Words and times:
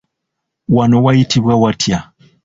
Wano 0.75 0.97
wayitibwa 1.05 1.53
watya? 1.61 1.99